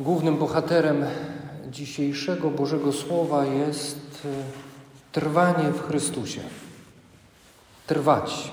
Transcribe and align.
Głównym 0.00 0.36
bohaterem 0.36 1.04
dzisiejszego 1.70 2.50
Bożego 2.50 2.92
Słowa 2.92 3.44
jest 3.44 4.22
e, 4.24 4.28
trwanie 5.12 5.70
w 5.70 5.82
Chrystusie. 5.82 6.40
Trwać. 7.86 8.52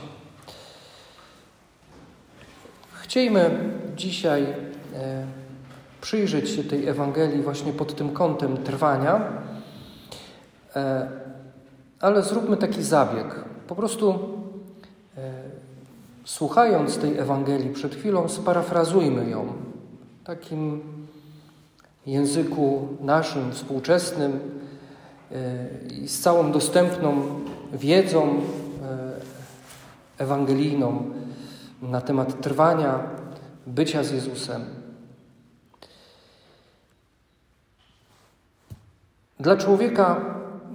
Chciejmy 2.94 3.70
dzisiaj 3.96 4.44
e, 4.44 5.26
przyjrzeć 6.02 6.50
się 6.50 6.64
tej 6.64 6.88
Ewangelii 6.88 7.42
właśnie 7.42 7.74
pod 7.74 7.96
tym 7.96 8.10
kątem 8.10 8.58
trwania, 8.58 9.22
e, 10.76 11.10
ale 12.00 12.24
zróbmy 12.24 12.58
taki 12.58 12.84
zabieg. 12.84 13.44
Po 13.68 13.76
prostu 13.76 14.20
słuchając 16.26 16.98
tej 16.98 17.18
Ewangelii 17.18 17.74
przed 17.74 17.96
chwilą, 17.96 18.30
sparafrazujmy 18.30 19.30
ją 19.30 19.54
takim 20.24 20.97
języku 22.08 22.88
naszym, 23.02 23.52
współczesnym 23.52 24.40
e, 25.32 25.68
i 25.94 26.08
z 26.08 26.20
całą 26.20 26.52
dostępną 26.52 27.22
wiedzą 27.74 28.28
e, 28.28 28.42
ewangelijną 30.18 31.04
na 31.82 32.02
temat 32.02 32.42
trwania, 32.42 33.00
bycia 33.68 34.04
z 34.04 34.12
Jezusem. 34.12 34.66
Dla 39.40 39.58
człowieka 39.58 40.22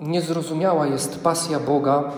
niezrozumiała 0.00 0.86
jest 0.86 1.22
pasja 1.22 1.60
Boga, 1.60 2.12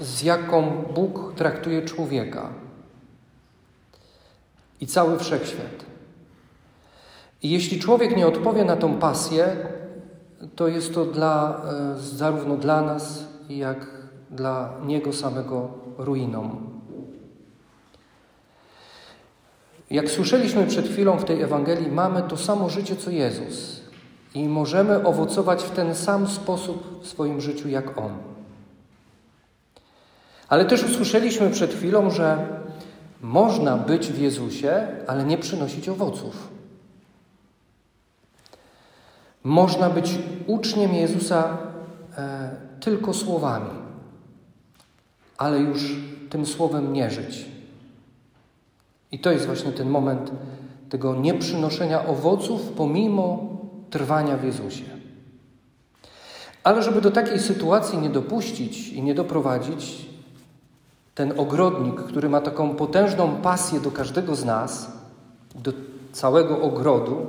z 0.00 0.22
jaką 0.22 0.84
Bóg 0.94 1.34
traktuje 1.36 1.82
człowieka 1.82 2.48
i 4.80 4.86
cały 4.86 5.18
wszechświat. 5.18 5.91
I 7.42 7.50
jeśli 7.50 7.78
człowiek 7.80 8.16
nie 8.16 8.26
odpowie 8.26 8.64
na 8.64 8.76
tą 8.76 8.98
pasję, 8.98 9.56
to 10.56 10.68
jest 10.68 10.94
to 10.94 11.04
dla, 11.04 11.62
e, 11.96 11.98
zarówno 11.98 12.56
dla 12.56 12.82
nas, 12.82 13.24
jak 13.48 13.86
dla 14.30 14.72
niego 14.86 15.12
samego 15.12 15.70
ruiną. 15.98 16.56
Jak 19.90 20.10
słyszeliśmy 20.10 20.66
przed 20.66 20.88
chwilą 20.88 21.16
w 21.16 21.24
tej 21.24 21.42
Ewangelii, 21.42 21.90
mamy 21.90 22.22
to 22.22 22.36
samo 22.36 22.68
życie 22.68 22.96
co 22.96 23.10
Jezus 23.10 23.80
i 24.34 24.48
możemy 24.48 25.06
owocować 25.06 25.62
w 25.62 25.70
ten 25.70 25.94
sam 25.94 26.28
sposób 26.28 27.02
w 27.02 27.06
swoim 27.06 27.40
życiu 27.40 27.68
jak 27.68 27.98
On. 27.98 28.12
Ale 30.48 30.64
też 30.64 30.84
usłyszeliśmy 30.84 31.50
przed 31.50 31.74
chwilą, 31.74 32.10
że 32.10 32.60
można 33.20 33.76
być 33.76 34.12
w 34.12 34.18
Jezusie, 34.18 34.86
ale 35.06 35.24
nie 35.24 35.38
przynosić 35.38 35.88
owoców. 35.88 36.48
Można 39.44 39.90
być 39.90 40.18
uczniem 40.46 40.94
Jezusa 40.94 41.58
e, 42.16 42.50
tylko 42.80 43.14
słowami, 43.14 43.70
ale 45.38 45.58
już 45.58 45.96
tym 46.30 46.46
słowem 46.46 46.92
nie 46.92 47.10
żyć. 47.10 47.48
I 49.12 49.18
to 49.18 49.30
jest 49.30 49.46
właśnie 49.46 49.72
ten 49.72 49.90
moment 49.90 50.30
tego 50.88 51.14
nieprzynoszenia 51.14 52.06
owoców 52.06 52.72
pomimo 52.76 53.48
trwania 53.90 54.36
w 54.36 54.44
Jezusie. 54.44 54.84
Ale 56.64 56.82
żeby 56.82 57.00
do 57.00 57.10
takiej 57.10 57.38
sytuacji 57.38 57.98
nie 57.98 58.10
dopuścić 58.10 58.88
i 58.88 59.02
nie 59.02 59.14
doprowadzić, 59.14 60.06
ten 61.14 61.40
ogrodnik, 61.40 62.00
który 62.00 62.28
ma 62.28 62.40
taką 62.40 62.76
potężną 62.76 63.36
pasję 63.36 63.80
do 63.80 63.90
każdego 63.90 64.34
z 64.34 64.44
nas, 64.44 64.92
do 65.54 65.72
całego 66.12 66.60
ogrodu, 66.60 67.26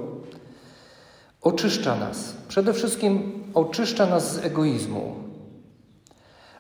oczyszcza 1.44 1.96
nas. 1.96 2.34
Przede 2.48 2.74
wszystkim 2.74 3.44
oczyszcza 3.54 4.06
nas 4.06 4.34
z 4.34 4.46
egoizmu, 4.46 5.16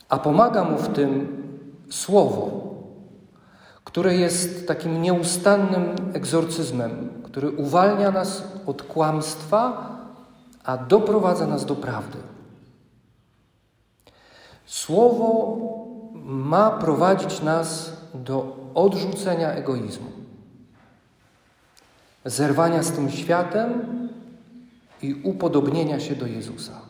a 0.09 0.19
pomaga 0.19 0.63
mu 0.63 0.78
w 0.78 0.88
tym 0.88 1.44
słowo, 1.90 2.63
które 3.84 4.16
jest 4.16 4.68
takim 4.68 5.02
nieustannym 5.02 5.96
egzorcyzmem, 6.13 7.09
który 7.24 7.52
uwalnia 7.52 8.12
nas 8.12 8.44
od 8.66 8.84
kłamstwa, 8.84 9.90
a 10.63 10.78
doprowadza 10.78 11.47
nas 11.47 11.66
do 11.66 11.75
prawdy. 11.75 12.18
Słowo 14.66 15.58
ma 16.24 16.72
prowadzić 16.72 17.41
nas 17.41 17.94
do 18.13 18.58
odrzucenia 18.75 19.52
egoizmu, 19.52 20.12
zerwania 22.25 22.84
z 22.84 22.91
tym 22.91 23.12
światem 23.12 24.03
i 25.03 25.14
upodobnienia 25.24 26.00
się 26.00 26.16
do 26.16 26.28
Jezusa. 26.28 26.81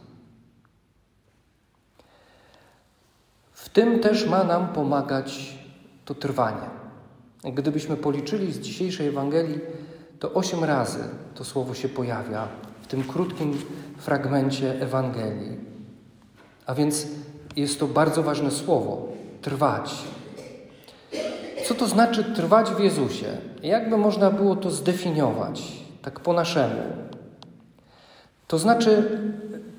W 3.52 3.70
tym 3.70 4.00
też 4.00 4.28
ma 4.28 4.44
nam 4.44 4.68
pomagać 4.68 5.58
to 6.06 6.16
trwanie. 6.16 6.70
Gdybyśmy 7.44 7.98
policzyli 7.98 8.54
z 8.54 8.60
dzisiejszej 8.60 9.08
Ewangelii, 9.08 9.60
to 10.20 10.34
osiem 10.34 10.64
razy 10.64 11.04
to 11.36 11.44
słowo 11.44 11.74
się 11.74 11.90
pojawia 11.90 12.48
w 12.82 12.88
tym 12.88 13.04
krótkim 13.04 13.58
fragmencie 13.98 14.82
Ewangelii. 14.82 15.58
A 16.66 16.76
więc 16.76 17.08
jest 17.56 17.80
to 17.80 17.88
bardzo 17.88 18.24
ważne 18.24 18.52
słowo 18.52 19.08
trwać. 19.42 19.96
Co 21.66 21.74
to 21.76 21.88
znaczy 21.88 22.24
trwać 22.24 22.70
w 22.70 22.80
Jezusie? 22.80 23.38
Jakby 23.64 23.98
można 23.98 24.32
było 24.32 24.56
to 24.56 24.72
zdefiniować, 24.72 25.64
tak 26.02 26.20
po 26.20 26.34
naszemu? 26.34 26.82
To 28.48 28.58
znaczy 28.58 29.20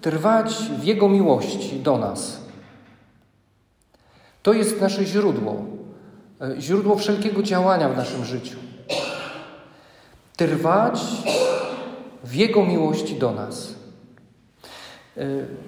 trwać 0.01 0.55
w 0.81 0.85
Jego 0.85 1.09
miłości 1.09 1.81
do 1.81 1.99
nas. 1.99 2.41
To 4.43 4.53
jest 4.53 4.81
nasze 4.81 5.05
źródło, 5.05 5.65
źródło 6.59 6.97
wszelkiego 6.97 7.43
działania 7.43 7.89
w 7.89 7.97
naszym 7.97 8.25
życiu. 8.25 8.57
Trwać 10.37 11.01
w 12.25 12.35
Jego 12.35 12.65
miłości 12.65 13.15
do 13.15 13.33
nas. 13.33 13.75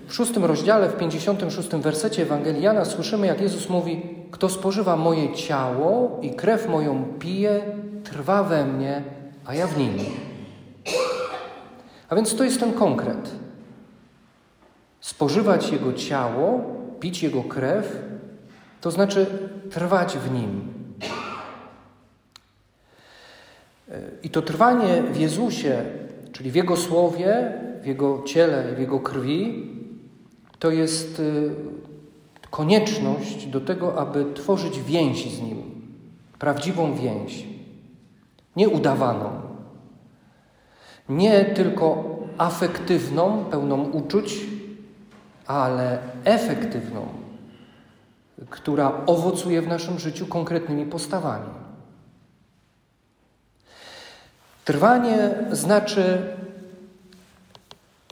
W 0.06 0.14
szóstym 0.14 0.44
rozdziale, 0.44 0.88
w 0.88 0.96
pięćdziesiątym 0.96 1.50
szóstym 1.50 1.80
wersecie 1.82 2.22
Ewangelii 2.22 2.62
Jana 2.62 2.84
słyszymy, 2.84 3.26
jak 3.26 3.40
Jezus 3.40 3.68
mówi: 3.68 4.02
Kto 4.30 4.48
spożywa 4.48 4.96
moje 4.96 5.34
ciało 5.34 6.18
i 6.22 6.30
krew 6.30 6.68
moją 6.68 7.04
pije, 7.18 7.62
trwa 8.04 8.42
we 8.42 8.66
mnie, 8.66 9.02
a 9.44 9.54
ja 9.54 9.66
w 9.66 9.78
nim. 9.78 10.25
A 12.08 12.16
więc 12.16 12.36
to 12.36 12.44
jest 12.44 12.60
ten 12.60 12.72
konkret. 12.72 13.30
Spożywać 15.00 15.70
Jego 15.70 15.92
ciało, 15.92 16.60
pić 17.00 17.22
Jego 17.22 17.42
krew, 17.42 18.02
to 18.80 18.90
znaczy 18.90 19.26
trwać 19.70 20.18
w 20.18 20.32
Nim. 20.32 20.60
I 24.22 24.30
to 24.30 24.42
trwanie 24.42 25.02
w 25.02 25.16
Jezusie, 25.16 25.84
czyli 26.32 26.50
w 26.50 26.54
Jego 26.54 26.76
Słowie, 26.76 27.52
w 27.82 27.86
Jego 27.86 28.22
ciele 28.22 28.72
i 28.72 28.76
w 28.76 28.78
Jego 28.78 29.00
krwi, 29.00 29.70
to 30.58 30.70
jest 30.70 31.20
y, 31.20 31.50
konieczność 32.50 33.46
do 33.46 33.60
tego, 33.60 33.98
aby 33.98 34.34
tworzyć 34.34 34.82
więź 34.82 35.34
z 35.34 35.40
Nim, 35.42 35.62
prawdziwą 36.38 36.94
więź, 36.94 37.46
nie 38.56 38.68
udawaną, 38.68 39.45
nie 41.08 41.44
tylko 41.44 42.16
afektywną, 42.38 43.44
pełną 43.44 43.82
uczuć, 43.82 44.40
ale 45.46 45.98
efektywną, 46.24 47.06
która 48.50 48.92
owocuje 49.06 49.62
w 49.62 49.68
naszym 49.68 49.98
życiu 49.98 50.26
konkretnymi 50.26 50.86
postawami. 50.86 51.50
Trwanie 54.64 55.34
znaczy 55.52 56.36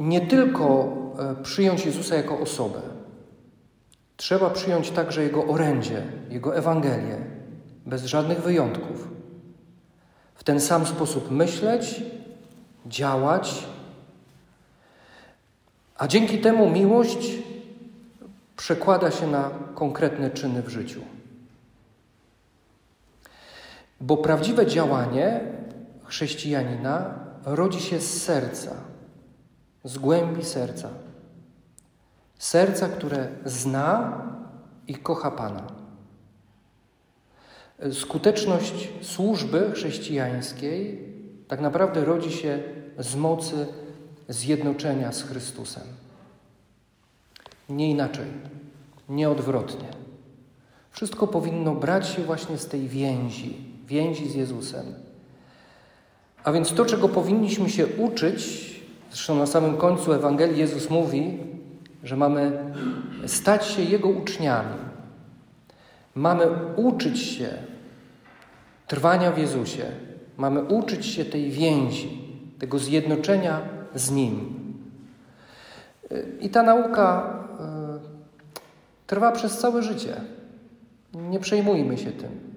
nie 0.01 0.27
tylko 0.27 0.93
e, 1.19 1.43
przyjąć 1.43 1.87
Jezusa 1.87 2.15
jako 2.15 2.39
osobę, 2.39 2.81
trzeba 4.17 4.51
przyjąć 4.51 4.91
także 4.91 5.23
Jego 5.23 5.47
orędzie, 5.47 6.03
Jego 6.31 6.57
Ewangelię, 6.57 7.17
bez 7.87 8.05
żadnych 8.05 8.43
wyjątków. 8.43 9.09
W 10.35 10.45
ten 10.45 10.61
sam 10.61 10.87
sposób 10.87 11.31
myśleć, 11.31 12.03
działać, 12.87 13.65
a 15.97 16.09
dzięki 16.09 16.39
temu 16.39 16.71
miłość 16.71 17.29
przekłada 18.57 19.11
się 19.11 19.27
na 19.27 19.51
konkretne 19.75 20.31
czyny 20.31 20.63
w 20.63 20.69
życiu. 20.69 21.01
Bo 24.01 24.17
prawdziwe 24.17 24.67
działanie 24.67 25.41
chrześcijanina 26.05 27.15
rodzi 27.45 27.81
się 27.81 28.01
z 28.01 28.23
serca 28.23 28.95
z 29.85 29.99
głębi 29.99 30.45
serca. 30.45 30.89
Serca, 32.39 32.89
które 32.89 33.29
zna 33.45 34.23
i 34.89 34.95
kocha 34.95 35.31
Pana. 35.31 35.67
Skuteczność 37.93 38.89
służby 39.03 39.71
chrześcijańskiej 39.75 41.14
tak 41.49 41.61
naprawdę 41.61 42.05
rodzi 42.05 42.33
się 42.33 42.63
z 42.99 43.17
mocy 43.17 43.67
zjednoczenia 44.29 45.13
z 45.13 45.23
Chrystusem. 45.23 45.83
Nie 47.69 47.91
inaczej, 47.91 48.27
nie 49.09 49.31
odwrotnie. 49.31 49.89
Wszystko 50.91 51.27
powinno 51.27 51.75
brać 51.75 52.09
się 52.09 52.23
właśnie 52.23 52.59
z 52.59 52.67
tej 52.67 52.89
więzi, 52.89 53.57
więzi 53.87 54.29
z 54.29 54.35
Jezusem. 54.35 54.85
A 56.45 56.53
więc 56.53 56.75
to, 56.75 56.85
czego 56.85 57.09
powinniśmy 57.09 57.71
się 57.71 57.87
uczyć, 57.87 58.75
zresztą 59.11 59.39
na 59.39 59.47
samym 59.47 59.77
końcu 59.77 60.13
Ewangelii 60.13 60.59
Jezus 60.59 60.91
mówi, 60.91 61.39
że 62.03 62.17
mamy 62.17 62.75
stać 63.27 63.67
się 63.67 63.83
Jego 63.83 64.09
uczniami. 64.09 64.79
Mamy 66.15 66.47
uczyć 66.77 67.19
się 67.19 67.49
trwania 68.87 69.33
w 69.33 69.39
Jezusie. 69.39 69.87
Mamy 70.37 70.63
uczyć 70.63 71.07
się 71.07 71.25
tej 71.25 71.51
więzi, 71.51 72.29
tego 72.59 72.79
zjednoczenia 72.79 73.61
z 73.95 74.11
Nim. 74.11 74.55
I 76.41 76.51
ta 76.51 76.63
nauka 76.63 77.39
y, 78.01 79.07
trwa 79.07 79.33
przez 79.33 79.59
całe 79.59 79.83
życie. 79.83 80.21
Nie 81.15 81.41
przejmujmy 81.41 81.99
się 81.99 82.13
tym. 82.13 82.55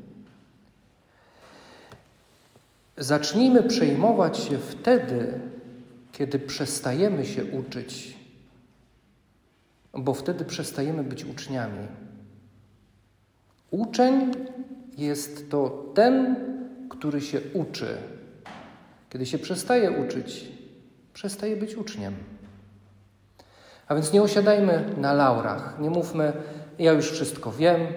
Zacznijmy 2.97 3.63
przejmować 3.63 4.37
się 4.37 4.57
wtedy, 4.57 5.39
kiedy 6.11 6.39
przestajemy 6.39 7.25
się 7.25 7.45
uczyć, 7.45 8.17
bo 9.93 10.13
wtedy 10.13 10.45
przestajemy 10.45 11.03
być 11.03 11.25
uczniami. 11.25 11.87
Uczeń 13.71 14.31
jest 14.97 15.49
to 15.49 15.85
ten, 15.93 16.35
który 16.89 17.21
się 17.21 17.41
uczy. 17.53 17.97
Kiedy 19.09 19.25
się 19.25 19.37
przestaje 19.37 19.91
uczyć, 19.91 20.45
przestaje 21.13 21.57
być 21.57 21.75
uczniem. 21.75 22.13
A 23.87 23.95
więc 23.95 24.13
nie 24.13 24.21
osiadajmy 24.21 24.83
na 24.97 25.13
laurach. 25.13 25.77
Nie 25.79 25.89
mówmy, 25.89 26.33
ja 26.79 26.91
już 26.91 27.11
wszystko 27.11 27.51
wiem, 27.51 27.87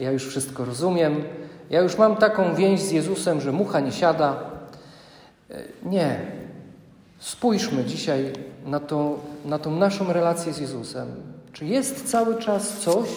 ja 0.00 0.10
już 0.12 0.26
wszystko 0.26 0.64
rozumiem, 0.64 1.24
ja 1.70 1.80
już 1.80 1.98
mam 1.98 2.16
taką 2.16 2.54
więź 2.54 2.80
z 2.80 2.90
Jezusem, 2.90 3.40
że 3.40 3.52
mucha 3.52 3.80
nie 3.80 3.92
siada. 3.92 4.50
E, 5.50 5.62
nie. 5.82 6.20
Spójrzmy 7.18 7.84
dzisiaj 7.84 8.32
na, 8.66 8.80
to, 8.80 9.18
na 9.44 9.58
tą 9.58 9.76
naszą 9.76 10.12
relację 10.12 10.52
z 10.52 10.58
Jezusem. 10.58 11.08
Czy 11.52 11.66
jest 11.66 12.10
cały 12.10 12.38
czas 12.38 12.78
coś, 12.78 13.08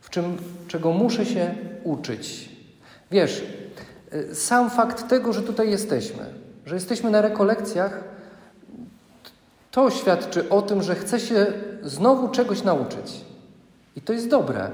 w 0.00 0.10
czym, 0.10 0.36
czego 0.68 0.92
muszę 0.92 1.26
się 1.26 1.54
uczyć? 1.84 2.48
Wiesz, 3.10 3.42
sam 4.32 4.70
fakt 4.70 5.08
tego, 5.08 5.32
że 5.32 5.42
tutaj 5.42 5.70
jesteśmy, 5.70 6.24
że 6.66 6.74
jesteśmy 6.74 7.10
na 7.10 7.20
rekolekcjach, 7.22 8.04
to 9.70 9.90
świadczy 9.90 10.48
o 10.48 10.62
tym, 10.62 10.82
że 10.82 10.94
chcę 10.94 11.20
się 11.20 11.46
znowu 11.82 12.28
czegoś 12.28 12.62
nauczyć. 12.62 13.24
I 13.96 14.00
to 14.00 14.12
jest 14.12 14.28
dobre. 14.28 14.70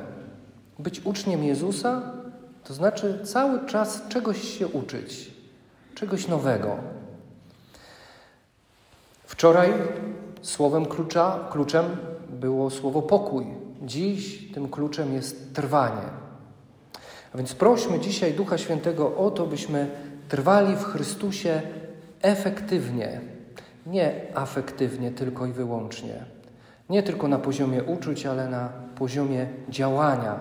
Być 0.78 1.06
uczniem 1.06 1.44
Jezusa 1.44 2.02
to 2.64 2.74
znaczy 2.74 3.18
cały 3.24 3.66
czas 3.66 4.02
czegoś 4.08 4.58
się 4.58 4.68
uczyć, 4.68 5.30
czegoś 5.94 6.28
nowego. 6.28 6.76
Wczoraj 9.24 9.72
słowem 10.42 10.86
klucza, 10.86 11.48
kluczem 11.50 11.84
było 12.28 12.70
słowo 12.70 13.02
pokój. 13.02 13.46
Dziś 13.82 14.52
tym 14.54 14.68
kluczem 14.68 15.12
jest 15.12 15.54
trwanie. 15.54 16.22
A 17.34 17.38
więc 17.38 17.54
prośmy 17.54 18.00
dzisiaj 18.00 18.32
Ducha 18.32 18.58
Świętego 18.58 19.16
o 19.16 19.30
to, 19.30 19.46
byśmy 19.46 19.90
trwali 20.28 20.76
w 20.76 20.84
Chrystusie 20.84 21.62
efektywnie, 22.22 23.20
nie 23.86 24.14
afektywnie 24.34 25.10
tylko 25.10 25.46
i 25.46 25.52
wyłącznie. 25.52 26.24
Nie 26.90 27.02
tylko 27.02 27.28
na 27.28 27.38
poziomie 27.38 27.82
uczuć, 27.82 28.26
ale 28.26 28.48
na 28.48 28.68
poziomie 28.94 29.46
działania, 29.68 30.40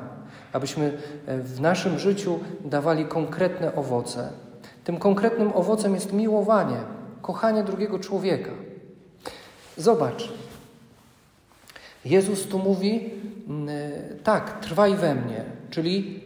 abyśmy 0.54 0.98
e, 1.26 1.38
w 1.40 1.62
naszym 1.62 2.00
życiu 2.00 2.40
dawali 2.66 3.06
konkretne 3.06 3.76
owoce. 3.76 4.30
Tym 4.84 4.98
konkretnym 4.98 5.52
owocem 5.56 5.96
jest 5.96 6.14
miłowanie, 6.14 6.78
kochanie 7.22 7.64
drugiego 7.64 8.00
człowieka. 8.00 8.52
Zobacz, 9.78 10.34
Jezus 12.06 12.48
tu 12.48 12.60
mówi: 12.60 13.10
mm, 13.48 13.70
e, 13.70 14.16
tak, 14.24 14.60
trwaj 14.60 14.96
we 14.96 15.16
mnie, 15.16 15.44
czyli 15.70 16.21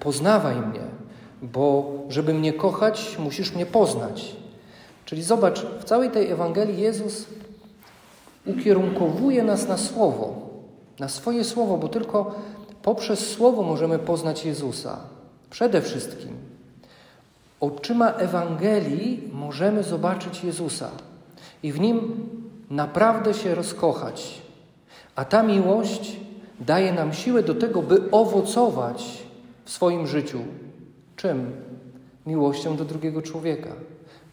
poznawaj 0.00 0.56
mnie, 0.56 0.80
bo 1.42 1.92
żeby 2.08 2.34
mnie 2.34 2.52
kochać, 2.52 3.16
musisz 3.18 3.54
mnie 3.54 3.66
poznać. 3.66 4.36
Czyli 5.04 5.22
zobacz, 5.22 5.66
w 5.80 5.84
całej 5.84 6.10
tej 6.10 6.30
Ewangelii 6.30 6.80
Jezus 6.80 7.26
ukierunkowuje 8.46 9.42
nas 9.42 9.68
na 9.68 9.76
Słowo, 9.76 10.34
na 10.98 11.08
swoje 11.08 11.44
Słowo, 11.44 11.76
bo 11.76 11.88
tylko 11.88 12.34
poprzez 12.82 13.30
Słowo 13.30 13.62
możemy 13.62 13.98
poznać 13.98 14.44
Jezusa. 14.44 14.96
Przede 15.50 15.82
wszystkim 15.82 16.30
oczyma 17.60 18.10
Ewangelii 18.10 19.30
możemy 19.32 19.82
zobaczyć 19.82 20.44
Jezusa 20.44 20.90
i 21.62 21.72
w 21.72 21.80
nim 21.80 22.28
naprawdę 22.70 23.34
się 23.34 23.54
rozkochać. 23.54 24.42
A 25.16 25.24
ta 25.24 25.42
miłość 25.42 26.16
daje 26.60 26.92
nam 26.92 27.12
siłę 27.12 27.42
do 27.42 27.54
tego, 27.54 27.82
by 27.82 28.10
owocować 28.10 29.22
w 29.64 29.70
swoim 29.70 30.06
życiu. 30.06 30.38
Czym? 31.16 31.52
Miłością 32.26 32.76
do 32.76 32.84
drugiego 32.84 33.22
człowieka, 33.22 33.72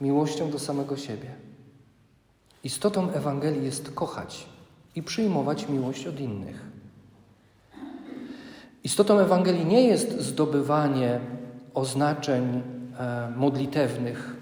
miłością 0.02 0.52
do 0.52 0.60
samego 0.60 0.98
siebie. 0.98 1.36
Istotą 2.64 3.12
Ewangelii 3.12 3.66
jest 3.66 3.92
kochać 3.92 4.46
i 4.96 5.04
przyjmować 5.04 5.70
miłość 5.70 6.08
od 6.08 6.20
innych. 6.20 6.66
Istotą 8.84 9.20
Ewangelii 9.20 9.66
nie 9.66 9.88
jest 9.88 10.20
zdobywanie 10.22 11.20
oznaczeń 11.74 12.62
e, 13.00 13.32
modlitewnych, 13.38 14.40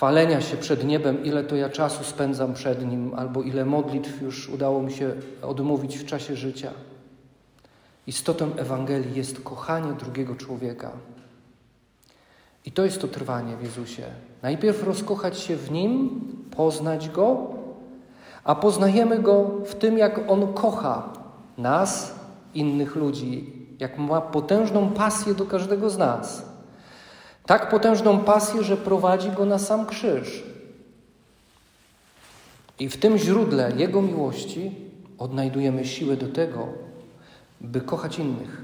chwalenia 0.00 0.40
się 0.40 0.56
przed 0.56 0.84
niebem, 0.84 1.24
ile 1.24 1.44
to 1.44 1.56
ja 1.56 1.68
czasu 1.68 2.04
spędzam 2.04 2.54
przed 2.54 2.86
nim, 2.86 3.14
albo 3.14 3.42
ile 3.42 3.64
modlitw 3.64 4.22
już 4.22 4.48
udało 4.48 4.82
mi 4.82 4.92
się 4.92 5.12
odmówić 5.42 5.98
w 5.98 6.06
czasie 6.06 6.36
życia. 6.36 6.70
Istotą 8.10 8.56
Ewangelii 8.56 9.16
jest 9.16 9.40
kochanie 9.40 9.92
drugiego 9.92 10.34
człowieka. 10.34 10.90
I 12.64 12.72
to 12.72 12.84
jest 12.84 13.00
to 13.00 13.08
trwanie 13.08 13.56
w 13.56 13.62
Jezusie. 13.62 14.02
Najpierw 14.42 14.82
rozkochać 14.82 15.38
się 15.38 15.56
w 15.56 15.70
Nim, 15.70 16.20
poznać 16.56 17.08
Go, 17.08 17.46
a 18.44 18.54
poznajemy 18.54 19.18
Go 19.18 19.50
w 19.64 19.74
tym, 19.74 19.98
jak 19.98 20.30
On 20.30 20.52
kocha 20.52 21.12
nas, 21.58 22.14
innych 22.54 22.96
ludzi, 22.96 23.52
jak 23.78 23.98
ma 23.98 24.20
potężną 24.20 24.90
pasję 24.90 25.34
do 25.34 25.46
każdego 25.46 25.90
z 25.90 25.98
nas. 25.98 26.42
Tak 27.46 27.70
potężną 27.70 28.18
pasję, 28.18 28.62
że 28.62 28.76
prowadzi 28.76 29.30
go 29.30 29.44
na 29.44 29.58
sam 29.58 29.86
krzyż. 29.86 30.42
I 32.78 32.88
w 32.88 32.96
tym 32.96 33.18
źródle 33.18 33.72
Jego 33.76 34.02
miłości 34.02 34.76
odnajdujemy 35.18 35.84
siłę 35.84 36.16
do 36.16 36.28
tego, 36.28 36.89
by 37.60 37.80
kochać 37.80 38.18
innych. 38.18 38.62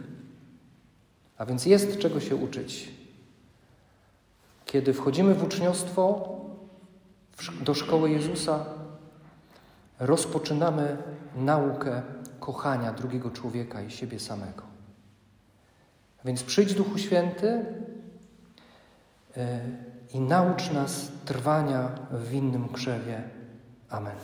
A 1.38 1.46
więc 1.46 1.66
jest 1.66 1.98
czego 1.98 2.20
się 2.20 2.36
uczyć. 2.36 2.92
Kiedy 4.64 4.94
wchodzimy 4.94 5.34
w 5.34 5.44
uczniostwo 5.44 6.30
do 7.60 7.74
szkoły 7.74 8.10
Jezusa, 8.10 8.64
rozpoczynamy 9.98 10.96
naukę 11.36 12.02
kochania 12.40 12.92
drugiego 12.92 13.30
człowieka 13.30 13.82
i 13.82 13.90
siebie 13.90 14.20
samego. 14.20 14.62
Więc 16.24 16.42
przyjdź 16.42 16.74
Duchu 16.74 16.98
Święty 16.98 17.64
e, 19.36 19.60
i 20.14 20.20
naucz 20.20 20.70
nas 20.70 21.08
trwania 21.24 21.88
w 22.10 22.32
innym 22.32 22.68
krzewie. 22.68 23.22
Amen. 23.90 24.16